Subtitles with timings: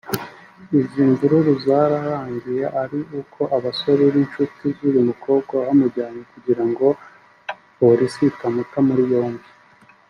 [0.79, 6.87] Izi mvururu zarangiye ari uko abasore b’inshuti z’uyu mukobwa bamujyanye kugira ngo
[7.79, 9.47] polisi itamuta muri yombi